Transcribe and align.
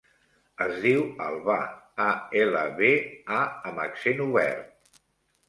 Es 0.63 0.77
diu 0.85 1.03
Albà: 1.25 1.57
a, 2.07 2.07
ela, 2.41 2.65
be, 2.81 2.91
a 3.43 3.45
amb 3.51 3.85
accent 3.87 4.27
obert. 4.27 4.99